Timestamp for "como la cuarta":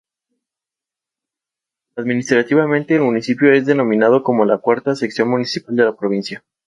4.23-4.95